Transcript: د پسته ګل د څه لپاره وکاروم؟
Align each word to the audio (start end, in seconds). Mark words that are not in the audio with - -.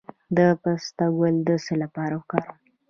د 0.37 0.39
پسته 0.61 1.05
ګل 1.17 1.35
د 1.47 1.49
څه 1.65 1.73
لپاره 1.83 2.13
وکاروم؟ 2.19 2.57